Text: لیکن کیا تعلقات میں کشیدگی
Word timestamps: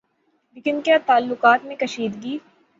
لیکن 0.57 0.81
کیا 0.81 0.97
تعلقات 1.05 1.65
میں 1.65 1.75
کشیدگی 1.75 2.37